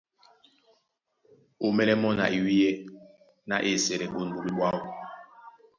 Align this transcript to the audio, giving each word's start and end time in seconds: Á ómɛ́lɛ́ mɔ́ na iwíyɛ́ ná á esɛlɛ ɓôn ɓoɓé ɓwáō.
Á 1.63 1.65
ómɛ́lɛ́ 1.65 1.99
mɔ́ 2.01 2.11
na 2.17 2.25
iwíyɛ́ 2.37 2.73
ná 3.49 3.55
á 3.61 3.67
esɛlɛ 3.71 4.05
ɓôn 4.13 4.27
ɓoɓé 4.33 4.49
ɓwáō. 4.57 4.79